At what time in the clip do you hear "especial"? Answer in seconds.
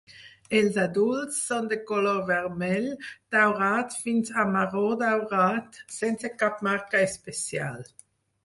7.11-7.89